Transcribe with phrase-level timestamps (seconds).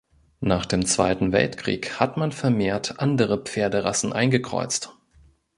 [0.39, 4.89] Nach dem Zweiten Weltkrieg hat man vermehrt andere Pferderassen eingekreuzt.